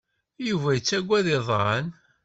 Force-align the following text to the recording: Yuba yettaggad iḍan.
Yuba 0.47 0.69
yettaggad 0.73 1.25
iḍan. 1.37 1.85